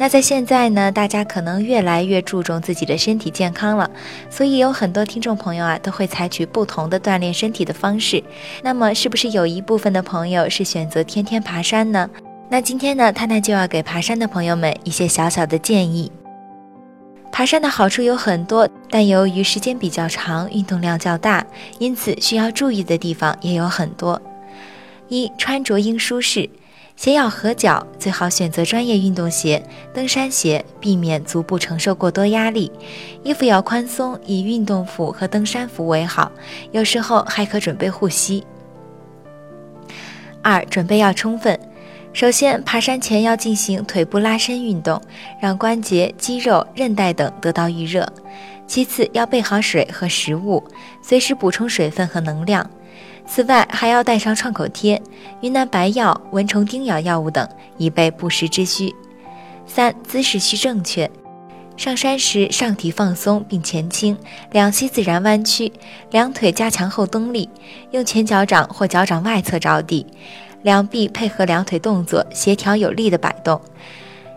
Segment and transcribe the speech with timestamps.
[0.00, 3.90] 那在现在呢，大家可能越来越注重自己的身体健康了，
[4.30, 8.22] 所以有很多听众朋友啊，都会采取不同的锻炼身体的方式。
[8.62, 12.08] 那么，是不是有一部分的朋友是选择天天爬山呢？
[12.48, 16.10] 那今天呢，探探就要给爬山的朋友们一些小小的建议。
[17.32, 21.44] 爬山的好处有很多，但由于时间比较长，运动量较大，
[21.78, 24.22] 因此需要注意的地方也有很多。
[25.08, 26.48] 一穿着应舒适，
[26.98, 29.62] 鞋要合脚，最好选择专业运动鞋、
[29.94, 32.72] 登山鞋，避免足部承受过多压力。
[33.22, 36.32] 衣服要宽松，以运动服和登山服为好，
[36.72, 38.44] 有时候还可准备护膝。
[40.42, 41.56] 二准备要充分，
[42.12, 45.00] 首先爬山前要进行腿部拉伸运动，
[45.40, 48.12] 让关节、肌肉、韧带等得到预热。
[48.66, 50.64] 其次要备好水和食物，
[51.00, 52.68] 随时补充水分和能量。
[53.28, 55.00] 此外，还要带上创口贴、
[55.42, 58.92] 云南白药、蚊虫叮咬药物等，以备不时之需。
[59.66, 61.08] 三、姿势需正确。
[61.76, 64.16] 上山时，上体放松并前倾，
[64.50, 65.70] 两膝自然弯曲，
[66.10, 67.48] 两腿加强后蹬力，
[67.92, 70.04] 用前脚掌或脚掌外侧着地，
[70.62, 73.60] 两臂配合两腿动作，协调有力的摆动。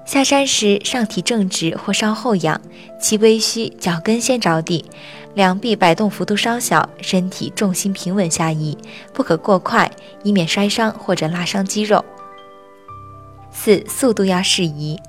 [0.05, 2.59] 下山时，上体正直或稍后仰，
[2.99, 4.83] 其微虚，脚跟先着地。
[5.35, 8.77] 两臂摆动幅度稍小，身体重心平稳下移，
[9.13, 9.89] 不可过快，
[10.23, 12.03] 以免摔伤或者拉伤肌肉。
[13.53, 14.99] 四、速度要适宜，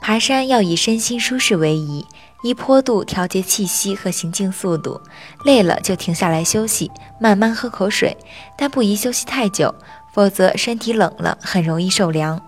[0.00, 2.06] 爬山要以身心舒适为宜，
[2.44, 5.00] 依坡度调节气息和行进速度。
[5.44, 6.88] 累了就停下来休息，
[7.18, 8.16] 慢慢喝口水，
[8.56, 9.74] 但不宜休息太久，
[10.12, 12.40] 否则身体冷了很容易受凉。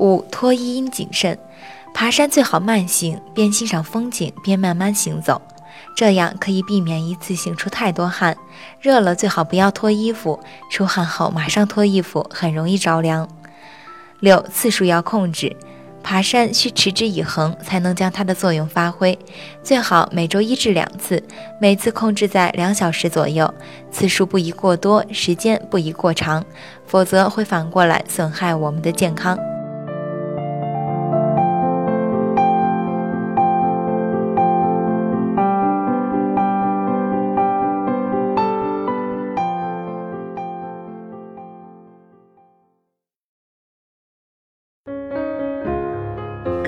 [0.00, 1.38] 五、脱衣应谨慎，
[1.92, 5.40] 爬山最好慢行，边欣赏风景边慢慢行走。
[5.94, 8.34] 这样可以避免一次性出太多汗，
[8.80, 10.40] 热了最好不要脱衣服，
[10.70, 13.28] 出汗后马上脱衣服很容易着凉。
[14.20, 15.54] 六次数要控制，
[16.02, 19.18] 爬山需持之以恒才能将它的作用发挥，
[19.62, 21.22] 最好每周一至两次，
[21.60, 23.52] 每次控制在两小时左右，
[23.90, 26.42] 次数不宜过多，时间不宜过长，
[26.86, 29.36] 否则会反过来损害我们的健康。